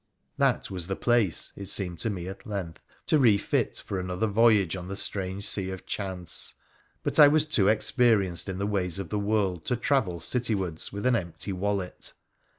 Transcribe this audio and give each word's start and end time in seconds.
That 0.39 0.71
was 0.71 0.87
the 0.87 0.95
place, 0.95 1.53
it 1.55 1.67
seemed 1.67 1.99
to 1.99 2.09
me 2.09 2.27
at 2.27 2.47
length, 2.47 2.81
to 3.05 3.19
refit 3.19 3.83
for 3.85 3.99
another 3.99 4.25
voyage 4.25 4.75
on 4.75 4.87
the 4.87 4.95
strange 4.95 5.45
sea 5.47 5.69
of 5.69 5.85
chance; 5.85 6.55
but 7.03 7.19
I 7.19 7.27
was 7.27 7.45
too 7.45 7.67
experienced 7.67 8.49
in 8.49 8.57
the 8.57 8.65
ways 8.65 8.97
of 8.97 9.09
the 9.09 9.19
world 9.19 9.63
to 9.65 9.75
travel 9.75 10.19
city 10.19 10.55
wards 10.55 10.91
with 10.91 11.05
an 11.05 11.15
empty 11.15 11.53
wallet. 11.53 12.13